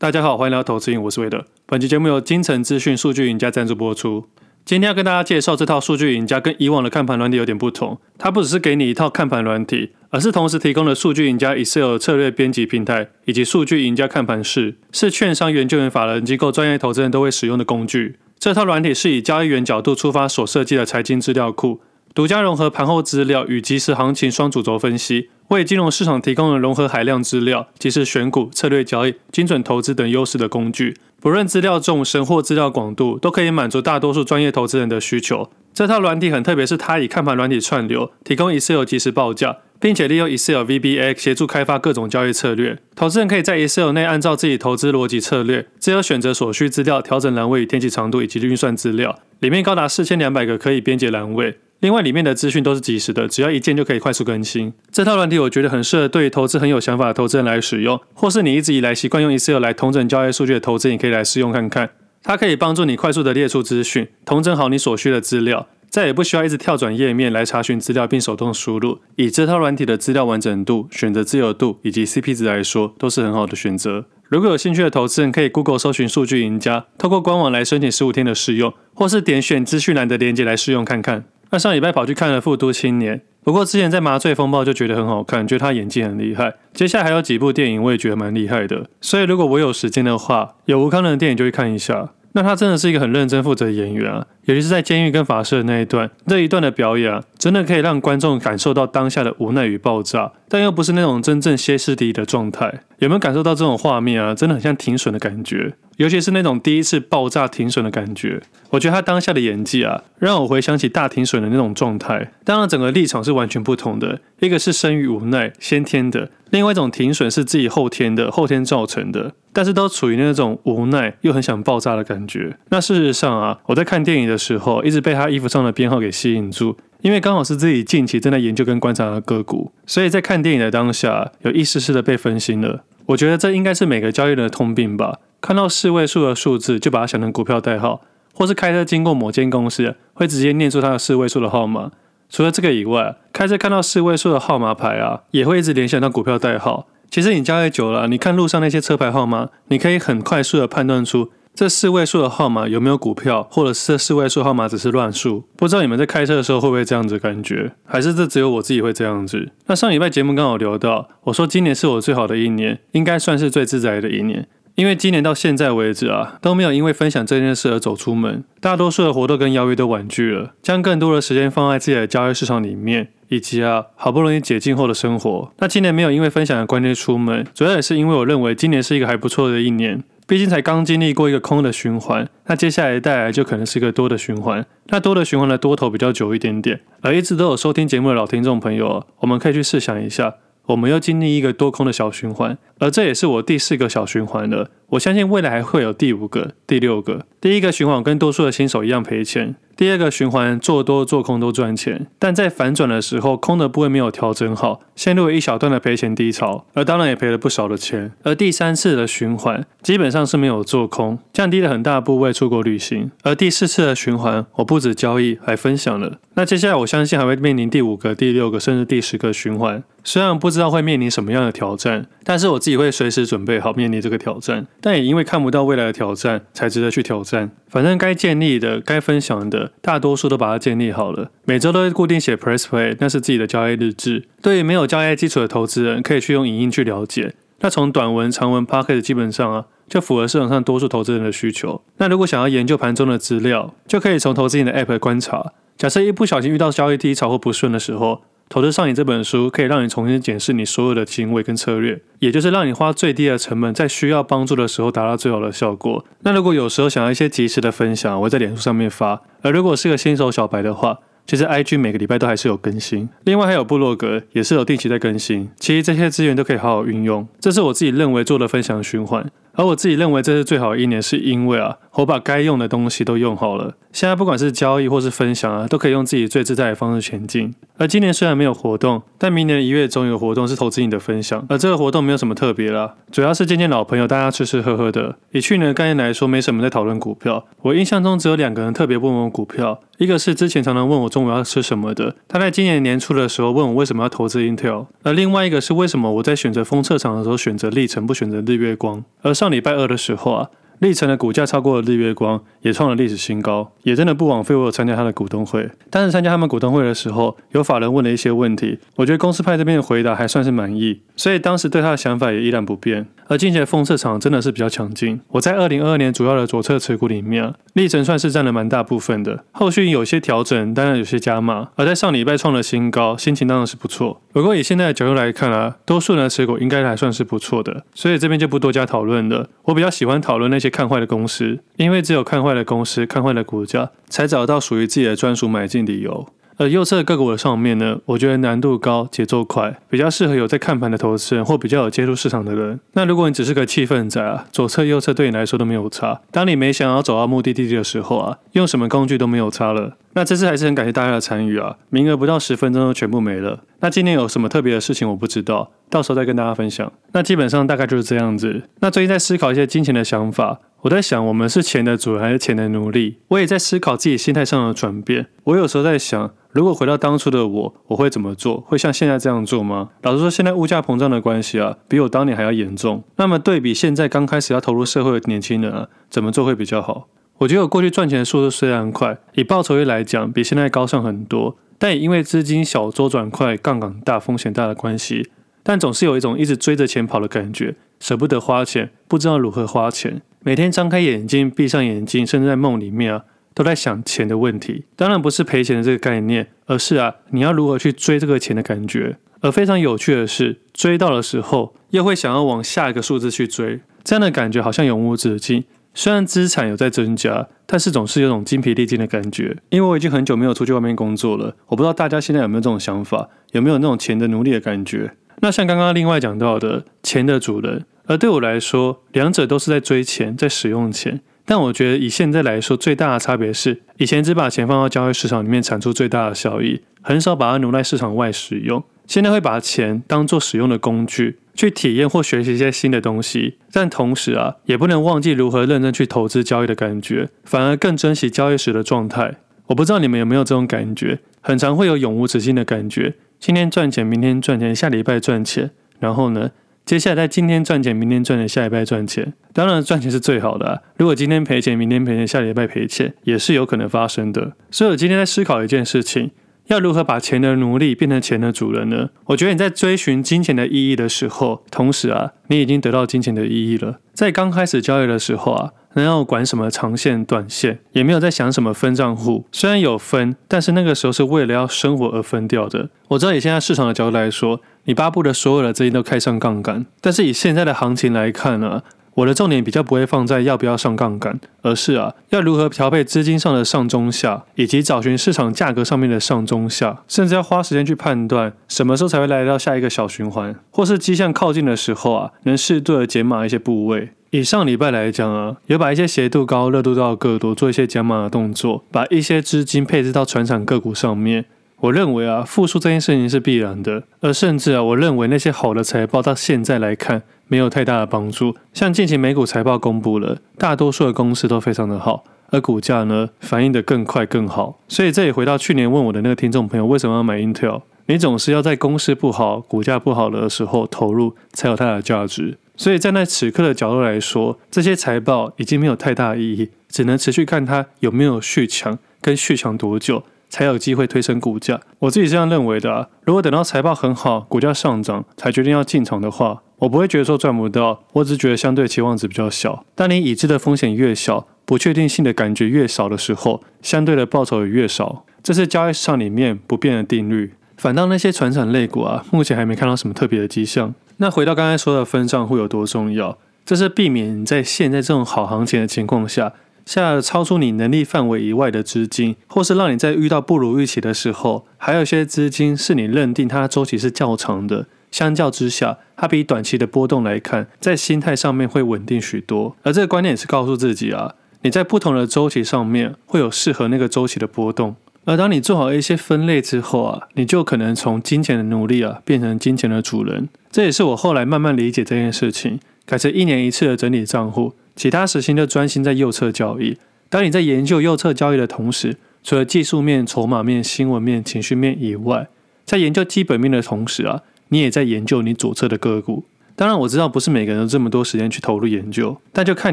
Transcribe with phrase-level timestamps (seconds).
[0.00, 1.44] 大家好，欢迎来到投资瘾，我是韦德。
[1.66, 4.24] 本期节目由金诚资讯数据赢家赞助播出。
[4.64, 8.00] 今天要跟大家介绍这套数据赢家，跟以往的看盘软体有点不同。
[8.16, 18.16] 它不只是给你一套看盘软体，而是同时提供了数据赢家 Excel 策略编辑平台，以及数据赢家看盘室，是券商研究员、法人机构、专业投资人都会使用的工具。
[18.38, 21.82] 这套软体是以交易员角度出发所设计的财经资料库。
[22.12, 30.96] 独家融合盘后资料与即时行情双主轴分析，为金融市场提供了融合海量资料、即时选股、策略交易、精准投资等优势的工具。
[31.20, 35.50] 不论资料重深或资料广度，都可以满足大多数专业投资人的需求。
[35.72, 42.78] 这套软体很特别，是它以看盘软体串流，提供 Excel 即时报价，并且利用 Excel VBA 协助开发各种交易策略。
[42.96, 49.16] 投资人可以在 Excel 内按照自己投资逻辑策略，自由选择所需资料，调整栏位与天气长度以及运算资料。
[49.38, 51.58] 里面高达四千两百个可以编辑栏位。
[51.80, 54.70] 另外，里面的资讯都是及时的，只要一键就可以快速更新。
[54.92, 61.88] 这套软体我觉得很适合对于投资很有想法的投资人来使用，或是你一直以来习惯用 Excel 来统整交易数据的投资人，你可以来试用看看。
[62.22, 68.98] 它可以帮助你快速的列出资讯，统整好你所需的资料，再也不需要一直跳转页面来查询资料并手动输入。
[69.16, 74.04] 以这套软体的资料完整度、选择自由度以及 CP 值来说，都是很好的选择。
[74.28, 81.24] 如果有兴趣的投资人，可以 Google 搜寻数据赢家，透过官网来申请十五天的试用，或是点选资讯栏的链接来试用看看。
[81.50, 86.54] 那上礼拜跑去看了《富都青年》，不过之前在《麻醉风暴》就觉得很好看，觉得他演技很厉害。
[86.72, 92.10] 接下来还有几部电影我也觉得蛮厉害的，所以如果我有时间的话，有吴康仁的电影就去看一下。
[92.32, 102.82] 那他真的是一个很认真负责的演员啊，尤其是在监狱跟法社的那一段，这一段的表演啊，真的可以让观众感受到当下的无奈与爆炸，但又不是那种真正歇斯底里的状态。
[103.00, 104.32] 有没有感受到这种画面啊？
[104.32, 105.74] 真的很像停损的感觉。
[106.00, 112.32] 尤其是那种第一次爆炸停损的感觉，我觉得他当下的演技啊，让我回想起大停损的那种状态。
[112.42, 119.34] 当然，整个立场是完全不同的，一个是生于无奈，先天的；另外一种停损是自己后天的，后天造成的。
[119.52, 122.56] 但是都处于那种无奈又很想爆炸的感觉。
[122.70, 132.84] 那事实上啊，我在看电影的时候，一直被他衣服上的编号给吸引住，因为刚好是自己近期正在研究跟观察的个股，所以在看电影的当下，有一丝丝的被分心了。
[133.04, 135.18] 我觉得这应该是每个交易人的通病吧。
[135.40, 138.02] 看到四位数的数字，就把它想成股票代号，
[138.34, 141.90] 或是开车经过某间公司，会直接念出它的四位数的号码。
[142.28, 146.86] 除了这个以外，开车看到四位数的号码牌啊，也会一直联想到股票代号。
[147.10, 155.42] 其实你交易久了，你看路上那些车牌号码，你可以很快速的判断出这四位数的号码有没有股票，或者是这四位数号码只是乱数。
[155.56, 159.50] 不知道你们在开车的时候会不会这样子感觉，还是这只有我自己会这样子？
[159.66, 164.46] 那上礼拜节目刚好聊到，我说今年是我最好的一年，应该算是最自在的一年。
[164.80, 175.52] 因为今年到现在为止啊，都没有因为分享这件事而走出门，大多数的活动跟邀约都婉拒了，将更多的时间放在自己的交易市场里面，以及啊好不容易解禁后的生活。
[175.58, 186.80] 那今年没有因为分享的观念出门，主要也是因为我认为今年是一个还不错的一年，毕竟才刚经历过一个空的循环，那接下来带来就可能是一个多的循环，那多的循环的多头比较久一点点。
[187.02, 190.36] 而一直都有收听节目的老听众朋友，我们可以去试想一下。
[190.66, 194.70] 我们又经历一个多空的小循环，而这也是我第四个小循环了。
[194.88, 197.24] 我相信未来还会有第五个、第六个。
[197.40, 199.54] 第一个循环跟多数的新手一样赔钱。
[199.76, 208.12] 第二个循环做多做空都赚钱，但在反转的时候，空的部位没有调整好，陷入了一小段的赔钱低潮，而当然也赔了不少的钱。
[208.24, 213.10] 而第三次的循环基本上是没有做空，降低了很大部位出国旅行。
[213.22, 216.18] 而第四次的循环，我不止交易还分享了。
[216.34, 224.66] 那接下来我相信还会面临第五个、第六个甚至第十个循环，虽然不知道会面临什么样的挑战，但是我自会随时准备好面临这个挑战。
[224.80, 227.50] 但也因为看不到未来的挑战，才值得去挑战。
[227.68, 231.30] 反正该建立的、该分享的，大多数都把它建立好了。
[231.44, 234.24] 每周都会固定写 Press Play，那是自己的交易日志。
[234.42, 237.34] 对于没有交易基础的投资人，可以去用影音去了解。
[237.60, 241.82] 那从短文、长文、Podcast 基本上啊，就符合市场上多数投资人的需求。
[241.98, 245.52] 那如果想要研究盘中的资料，就可以从投资瘾的 App 观察。
[245.76, 248.22] 假设一不小心遇到交易低潮或不顺的时候，
[248.52, 256.04] 投资上瘾这本书可以让你重新检视你所有的行为跟策略，也就是让你花最低的成本，在需要帮助的时候达到最好的效果。
[256.22, 260.98] 那如果有时候想要一些即时的分享，我会在脸书上面发；而如果是个新手小白的话，
[261.28, 265.48] 其实 IG 每个礼拜都还是有更新，另外还有部落格也是有定期在更新。
[265.60, 269.30] 其实这些资源都可以好好运用，这是我自己认为做的分享循环。
[269.60, 273.74] 而我自己认为这是最好的一年，是因为啊，我把该用的东西都用好了。
[273.92, 277.52] 现在不管是交易或是分享啊，都可以用自己最自在的方式前进。
[277.76, 281.44] 而今年虽然没有活动，但明年一月总有活动是投资你的分享。
[281.50, 285.16] 而这个活动没有什么特别啦，主要是见见老朋友，大家吃吃喝喝的。
[285.32, 287.44] 以去年的概念来说，没什么在讨论股票。
[287.60, 294.86] 我印象中只有两个人特别问我股票，一个是之前常常问我中午要吃什么的，他在今年年初的时候问我为什么要投资 Intel。
[295.02, 299.02] 而另外一个是为什么我在选择封测厂的时候选择力成不选择日月光。
[299.22, 300.50] 而上礼拜二的时候啊。
[300.80, 305.70] 历程的股价超过了日月光，也创了历史新高，也真的不枉费我参加他的股东会。
[305.90, 313.06] 但是参加他们股东会的时候，有法人问了一些问题，我觉得公司派这边的回答还算是满意，所以当时对他的想法也依然不变。
[313.28, 319.44] 而近期的封测厂真的是比较强劲，我在二零二二年主要的左侧持股里面啊，历程算是占了蛮大部分的。
[319.52, 324.20] 后续有些调整，当然有些加码，而在上礼拜创了新高，心情当然是不错。
[324.32, 329.48] 不过以现在的角度来看啊，多数人的持股应该还算是不错的，所以这边就不多加讨论了。
[329.64, 336.26] 我比较喜欢讨论那些看坏的公司，因为只有看坏的公司、看坏的股价，才找到属于自己的专属买进理由。
[336.60, 342.78] 而右侧个股的上面呢，我觉得难度高、节奏快，比较适合有在看盘的投资人或比较有接触市场的人。
[342.92, 346.20] 那如果你只是个气氛仔啊，左侧、右侧对你来说都没有差。
[346.30, 349.96] 当你没想要走到目的地的时候啊，用什么工具都没有差了。
[350.12, 353.60] 那这次还是很感谢大家的参与啊，名额不到十分钟就全部没了。
[353.78, 356.92] 那今年有什么特别的事情我不知道，到时候再跟大家分享。
[357.12, 358.64] 那基本上大概就是这样子。
[358.80, 360.58] 那最近在思考一些金钱的想法。
[360.82, 363.18] 我在想，我们是钱的主人还是钱的奴隶？
[363.28, 365.26] 我也在思考自己心态上的转变。
[365.44, 368.62] 我有时候在想，如果回到当初的我，我会怎么做？
[368.62, 369.90] 会像现在这样做吗？
[370.00, 373.04] 老实说，现在物价膨胀的关系啊，比我当年还要严重。
[373.16, 377.08] 那么对比现在刚开始要投入社会的年轻人啊，怎么做会比较好？
[377.38, 385.30] 我觉得我过去赚钱的速度虽然快，以报酬率来讲，比现在高上很多，但也因为资金小、周转快、杠杆大、风险大的关系，
[385.62, 390.22] 但总是有一种一直追着钱跑的感觉，舍不得花钱，不知道如何花钱。
[390.42, 394.86] 每天张开眼睛、闭上眼睛，甚至在梦里面啊，都在想钱的问题。
[394.96, 399.18] 当然不是赔钱的这个概念，而是啊，你要如何去追这个钱的感觉。
[399.42, 405.64] 而非常有趣的是，追到的时候，又会想要往下一个数字去追，这样的感觉好像永无止境。
[405.92, 409.58] 虽然资产有在增加，但是总是有种精疲力尽的感觉。
[409.68, 415.12] 因为我已经很久没有出去外面工作了，我不知道大家现在有没有这种想法，有没有那种钱的奴隶的感觉？
[415.42, 417.84] 那像刚刚另外讲到的，钱的主人。
[418.10, 421.20] 而对我来说，两者都是在追钱，在使用钱。
[421.44, 428.82] 但我觉得以现在来说，最大的差别是，以前只把钱放到交易市场里面产出最大的效益，很少把它挪在市场外使用。
[429.06, 433.58] 现在会把钱当做使用的工具，去体验或学习一些新的东西。
[433.70, 439.36] 但同时啊，也不能忘记如何认真去投资交易的感觉，反而更珍惜交易时的状态。
[439.66, 443.14] 我不知道你们有没有这种感觉，很常会有永无止境的感觉。
[443.38, 445.70] 今天赚钱，明天赚钱，下礼拜赚钱，
[446.00, 446.50] 然后呢？
[446.90, 449.32] 接下来在今天赚钱，明天赚钱，下礼拜赚钱。
[449.52, 450.80] 当然赚钱是最好的啊。
[450.96, 454.54] 如果今天赔钱，明天赔钱，下礼拜赔钱，也是有可能发生的。
[454.72, 456.32] 所以我今天在思考一件事情：
[456.66, 459.10] 要如何把钱的奴隶变成钱的主人呢？
[459.26, 464.00] 我觉得你在追寻金钱的意义的时候，同时啊，你已经得到金钱的意义了。
[464.12, 465.70] 在刚开始交易的时候啊。
[465.92, 469.44] 没有管什么长线、短线，也没有在想什么分账户。
[469.50, 472.90] 虽然有分，但是那个时候是为了要生活而分掉的。
[473.08, 476.86] 我知道以现在市场的角度来说，你巴不得所有的资金都开上杠杆。
[477.00, 478.82] 但是以现在的行情来看呢、啊，
[479.14, 494.10] 我的重点比较不会放在要不要上杠杆，而是啊，要如何调配资金上的上中下，以及找寻市场价格上面的上中下，甚至要花时间去判断什么时候才会来到下一个小循环，或是迹象靠近的时候啊，能适度的减码一些部位。
[494.30, 501.46] 以上礼拜来讲啊，有把一些斜度高、热度高的个股做一些减码的动作，把一些资金配置到传产个股上面。
[501.80, 508.54] 我认为啊，复苏这件事情是必然的，而甚至啊，我认为那些好的财报到现在来看没有太大的帮助。
[508.74, 514.78] 像近期美股财报公布了，大多数的公司都非常的好，而股价呢反应得更快更好。
[514.88, 517.80] 所以这也回到去年问我的那个听众朋友，为什么要买 Intel？
[518.06, 522.58] 你总是要在公司不好、股价不好的时候投入，才有它的价值。
[522.76, 531.80] 所以站在此刻的角度来说，这些财报已经没有太大意义，只能持续看它有没有续强，跟续强多久才有机会推升股价。
[532.00, 533.08] 我自己这样认为的啊。
[533.24, 539.86] 如果等到财报很好，股价上涨才决定要进场的话，我不会觉得说赚不到，我只是觉得相对期望值比较小。
[539.94, 545.24] 当你已知的风险越小，不确定性的感觉越少的时候，相对的报酬也越少。
[545.42, 547.54] 这是交易市场里面不变的定律。
[547.76, 550.94] 反倒那些传产类股啊，目前还没看到什么特别的迹象。
[551.16, 556.52] 那回到刚才说的分账户有多重要，这是避免你在现在这种好行情的情况下，
[556.84, 569.76] 下超出你能力范围以外的资金，或是让你在遇到不如预期的时候，还有一些资金是你认定它的周期是较长的，相较之下，它比短期的波动来看，在心态上面会稳定许多。
[569.82, 574.96] 而这个观念也是告诉自己啊，你在不同的周期上面会有适合那个周期的波动。
[575.26, 580.48] 而当你做好一些分类之后啊，你就可能从金钱的奴隶啊变成金钱的主人。
[580.70, 586.98] 这也是我后来慢慢理解这件事情，改成一年一次的整理账户，其他时间就专心在右侧交易。
[587.28, 592.48] 当你在研究右侧交易的同时，除了技术面、筹码面、新闻面、情绪面以外，
[592.84, 596.44] 在研究基本面的同时啊，你也在研究你左侧的个股。
[596.80, 599.92] 当然我知道不是每个人都这么多时间去投入研究，但就看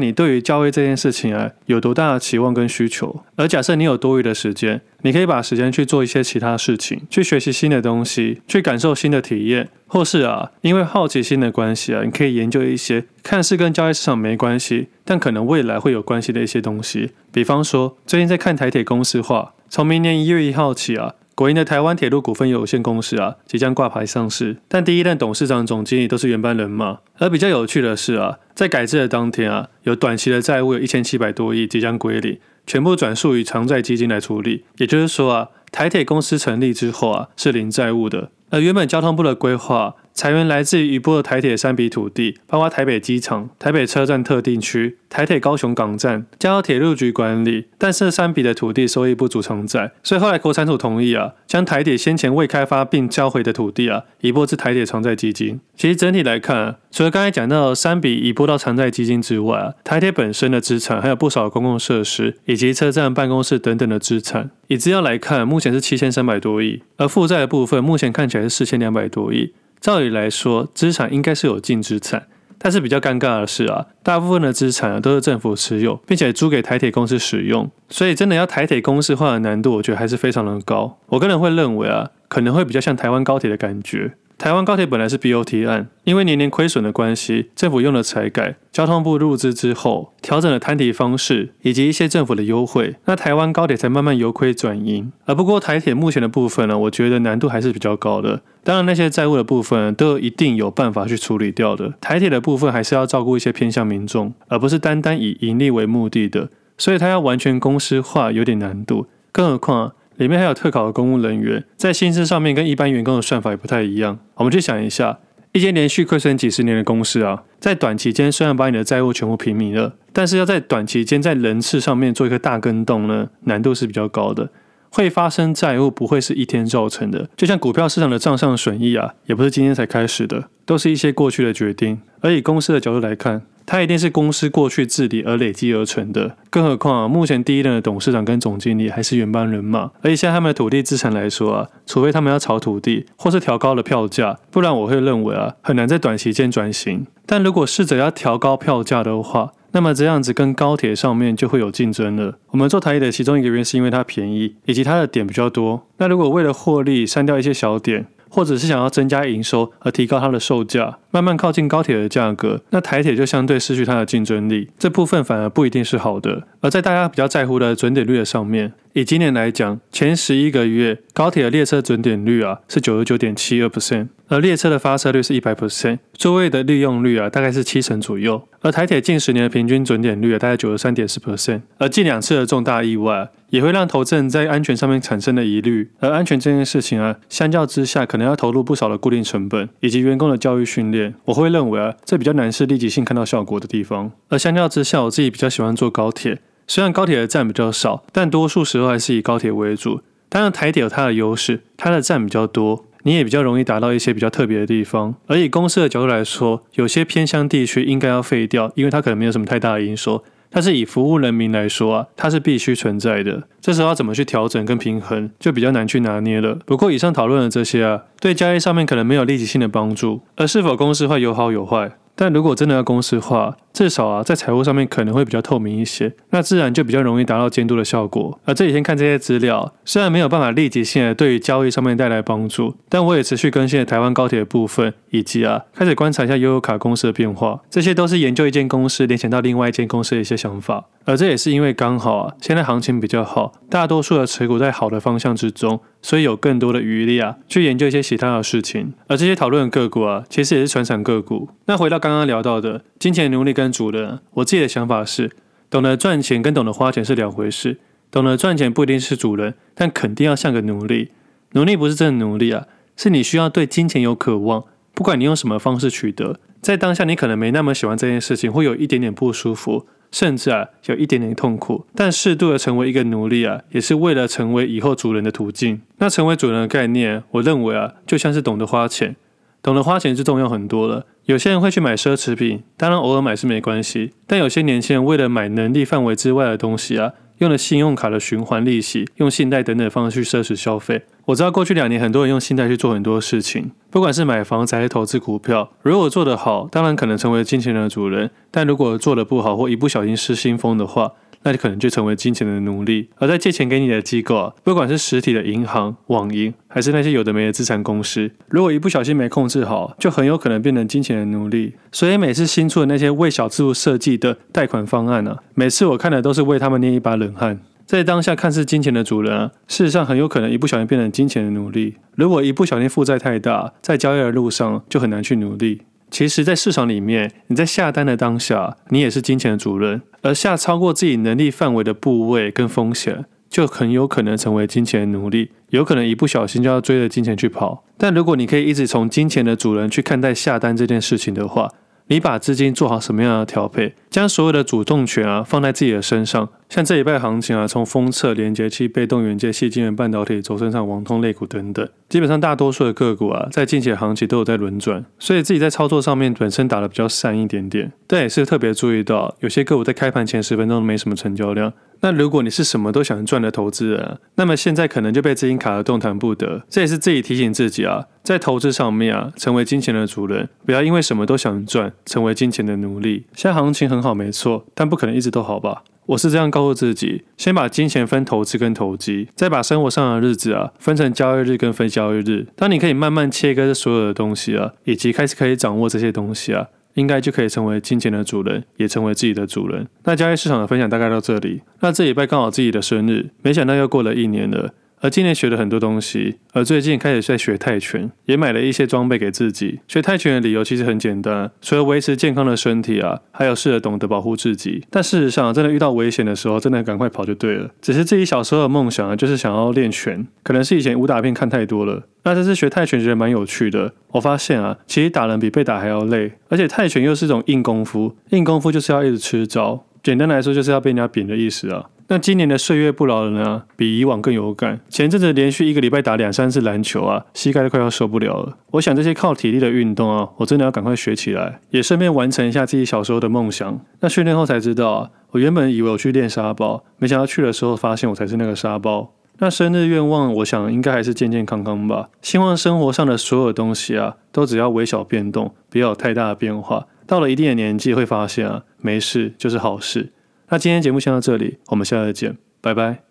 [0.00, 3.22] 你对于交易这件事情啊有多大的期望跟需求。
[3.36, 17.10] 而假设你有多余的时间，你可以把时间去做一些其他事情，去学习新的东西，去感受新的体验，或是啊因为好奇心的关系啊，你可以研究一些看似跟交易市场没关系，但可能未来会有关系的一些东西。
[17.30, 21.16] 比方说，最近在看台铁公司化，从明年一月一号起啊。
[21.38, 26.98] 国营的台湾铁路股份有限公司啊，即将挂牌上市，但第一任董事长、总经理都是原班人马。
[27.18, 34.64] 而比较有趣的是啊，在改制的当天啊，有短期的债务有一千七百多亿即将归零，全部转述于长债基金来处理。
[34.78, 38.32] 也就是说啊，台铁公司成立之后啊，是零债务的。
[38.50, 39.94] 而原本交通部的规划。
[40.18, 47.66] 财源来自于余波的台铁三笔土地，包括台北机场、台北车站特定区、台铁高雄港站，交由铁路局管理。
[47.78, 55.60] 但是三笔的土地收益不足偿债，所以后来国产署同意啊，将台铁先前未开发并交回的土地啊，移拨至台铁偿债基金。
[55.76, 64.50] 其实整体来看，除了刚才讲到三笔移拨到偿债基金之外啊，台铁本身的资产还有不少公共设施以及车站办公室等等的资产。
[64.66, 69.52] 以资料来看，目前是七千三百多亿，而负债的部分目前看起来是四千两百多亿。
[69.80, 72.26] 照理来说，资产应该是有净资产，
[72.58, 80.98] 但是比较尴尬的是啊，大部分的资产啊都是政府持有，并且租给台铁公司使用，所以真的要台铁公司化的难度，我觉得还是非常的高。
[81.06, 84.14] 我个人会认为啊，可能会比较像台湾高铁的感觉。
[84.38, 95.10] 台湾高铁本来是 BOT 案，因为年年亏损的关系，政府用了财改，交通部入资之后，调整了摊提方式以及一些政府的优惠，那台湾高铁才慢慢由亏转盈。
[95.24, 98.42] 而不过台铁目前的部分呢，我觉得难度还是比较高的。
[98.62, 101.94] 当然那些债务的部分都有一定有办法去处理掉的。
[102.00, 109.08] 台铁的部分还是要照顾一些偏向民众，而不是单单以盈利为目的的，所以它要完全公司化有点难度。
[109.32, 109.92] 更何况。
[110.18, 114.18] 里面还有特考的公务人员，在薪资上面跟一般员工的算法也不太一样。
[114.34, 115.20] 我们去想一下，
[115.52, 124.50] 一间连续亏损几十年的公司啊，在短期间虽然把你的债务全部平民了，但是要在短期间在人次上面做一个大更动呢，难度是比较高的。
[124.90, 132.00] 会发生债务不会是一天造成的，就像股票市场的账上损益啊，也不是今天才开始的，都是一些过去的决定。
[132.20, 147.06] 而以公司的角度来看，它一定是公司过去治理而累积而成的，更何况，目前第一任的董事长跟总经理还是原班人马，而且像他们的土地资产来说啊，除非他们要炒土地或是调高了票价，不然我会认为啊，很难在短期间转型。
[147.26, 152.38] 但如果试着要调高票价的话，那么这样子跟高铁上面就会有竞争了。
[152.52, 155.86] 我们做台铁的其中一个原因是因为它便宜，以及它的点比较多。
[155.98, 166.44] 那如果为了获利删掉一些小点，或者是想要增加营收而提高它的售价，慢慢靠近高铁的价格，那台铁就相对失去它的竞争力，这部分反而不一定是好的。
[166.60, 178.42] 而在大家比较在乎的准点率的上面，以今年来讲，前十一个月高铁的列车准点率啊是九十九点七二 percent，而列车的发车率是一百 percent，座位的利用率啊大概是七成左右。
[178.60, 185.88] 而台铁近十年的平均准点率啊大概九十三点四 percent，而近两次的重大意外也会让投资人在安全上面产生的疑虑。
[186.00, 194.10] 而安全这件事情啊，相较之下可能要投入不少的固定成本以及员工的教育训练，我会认为啊这比较难是立即性看到效果的地方。
[194.28, 196.40] 而相较之下，我自己比较喜欢坐高铁。
[196.66, 200.00] 虽然高铁的站比较少，但多数时候还是以高铁为主。
[200.28, 205.14] 当然，台铁有它的优势，它的站比较多，你也比较容易达到一些比较特别的地方。
[205.26, 210.22] 而以公司的角度来说，有些偏乡地区应该要废掉，因为它可能没有什么太大的营收。
[210.50, 213.44] 但是以服务人民来说啊，它是必须存在的。
[213.60, 216.58] 这时候要怎么去调整跟平衡，就比较难去拿捏了。
[216.64, 220.22] 不过以上讨论的这些啊，对交易上面可能没有立即性的帮助。
[220.36, 221.92] 而是否公司会有好有坏？
[222.20, 228.40] 但如果真的要公司化，至少啊，在财务上面可能会比较透明一些，那自然就比较容易达到监督的效果。
[228.44, 237.60] 而这几天看这些资料，虽然没有办法立即性的对于交易上面带来帮助，但我也持续更新了台湾高铁的部分，以及啊，开始观察一下悠游卡公司的变化。
[237.70, 240.86] 这些都是研究一间公司联想到另外一间公司的一些想法。
[241.08, 248.92] 而这也是因为刚好啊，现在行情比较好，大多数的持股在好的方向之中，所以有更多的余力啊，去研究一些其他的事情。
[249.06, 251.48] 而这些讨论的个股啊，其实也是传产个股。
[251.64, 255.30] 那回到刚刚聊到的金钱奴隶跟主人，我自己的想法是，
[255.70, 257.78] 懂得赚钱跟懂得花钱是两回事。
[258.10, 261.12] 懂得赚钱不一定是主人，但肯定要像个奴隶。
[261.52, 262.66] 奴隶不是真的奴隶啊，
[262.98, 271.86] 是你需要对金钱有渴望，不管你用什么方式取得，在当下你可能没那么喜欢这件事情，会有一点点不舒服，甚至啊有一点点痛苦。
[271.94, 275.80] 但适度的成为一个奴隶啊，也是为了成为以后主人的途径。
[275.98, 279.16] 那成为主人的概念，我认为啊，就像是懂得花钱。
[279.60, 281.04] 懂得花钱就重要很多了。
[281.24, 284.12] 有些人会去买奢侈品，当然偶尔买是没关系。
[284.26, 291.02] 但有些年轻人为了买能力范围之外的东西啊，用了信用卡的循环利息，用信贷等等方式去奢侈消费。
[291.26, 295.70] 我知道过去两年很多人用信贷去做很多事情，不管是买房子还是投资股票。
[295.82, 303.08] 如果做得好，当然可能成为金钱的主人；但如果做得不好或一不小心失心疯的话，那你可能就成为金钱的奴隶。
[303.16, 311.74] 而在借钱给你的机构，不管是实体的银行、网银，还是那些有的没的资产公司，如果一不小心没控制好，就很有可能变成金钱的奴隶。
[311.92, 317.60] 所以每次新出的那些为小资族设计的贷款方案啊，每次我看的都是为他们捏一把冷汗。
[317.86, 321.94] 在当下看似金钱的主人啊，事实上很有可能一不小心变成金钱的奴隶。
[322.16, 325.80] 如果一不小心负债太大，在交易的路上就很难去努力。
[326.10, 337.84] 其实，在市场里面，你在下单的当下，你也是金钱的主人，而下超过自己能力范围的部位跟风险，就很有可能成为金钱奴隶，有可能一不小心就要追着金钱去跑。
[337.96, 341.70] 但如果你可以一直从金钱的主人去看待下单这件事情的话，
[342.06, 346.48] 你把资金做好什么样的调配，将所有的主动权啊放在自己的身上。
[346.68, 357.92] 像这一拜行情啊，从封测、连接器、被动元件、矽晶圆半导体、轴承上、网通类股等等，基本上大多数的个股啊，在近期的行情都有在轮转，所以自己在操作上面本身打得比较散一点点。
[358.06, 361.72] 但也是特别注意到，有些个股在开盘前十分钟没什么成交量。
[362.00, 366.62] 那如果你是什么都想赚的投资人，那么现在可能就被资金卡得动弹不得。
[366.68, 373.24] 这也是自己提醒自己啊，在投资上面啊，成为金钱的主人，不要因为什么都想赚，成为金钱的奴隶。
[373.34, 375.82] 现在行情很好，没错，但不可能一直都好吧。
[376.08, 382.46] 我是这样告诉自己：先把金钱分投资跟投机，再把生活上的日子啊分成交易日跟非交易日。
[382.56, 389.86] 当你可以慢慢切割这所有的东西啊，以及开始可以掌握这些东西啊，应该就可以成为金钱的主人，也成为自己的主人。
[390.04, 391.60] 那交易市场的分享大概到这里。
[391.80, 394.72] 那这礼拜刚好自己的生日，没想到又过了一年了。
[395.00, 399.80] 而今年学了很多东西，而最近开始在学泰拳，也买了一些装备给自己。
[399.86, 404.84] 学泰拳的理由其实很简单，除了维持健康的身体啊，还有试着懂得保护自己。
[404.90, 407.70] 但事实上，真的遇到危险的时候，真的赶快跑就对了。
[407.80, 412.04] 只是自己小时候的梦想啊，就是想要练拳，可能是以前武打片看太多了。
[412.24, 421.86] 那这次学泰拳觉得蛮有趣的，我发现啊，其实打人比被打还要累，而且泰拳又是一种硬功夫，硬功夫就是要一直吃招，简单来说就是要被人家扁的意思啊。
[422.10, 424.80] 那今年的岁月不饶人啊，比以往更有感。
[424.88, 428.56] 前阵子连续一个礼拜打两三次篮球啊，膝盖都快要受不了了。
[428.70, 433.78] 我想这些靠体力的运动啊，我真的要赶快学起来，也顺便完成一下自己小时候的梦想。
[434.00, 439.12] 那训练后才知道啊，我原本以为我去练沙包，没想到去的时候发现我才是那个沙包。
[439.40, 442.08] 那生日愿望，我想应该还是健健康康吧。
[442.22, 446.86] 希望生活上的所有东西啊，都只要微小变动，不要有太大的变化。
[447.06, 450.14] 到了一定的年纪，会发现啊，没事就是好事。
[450.50, 453.07] 那今天节目先到这里，我们下次见，拜拜。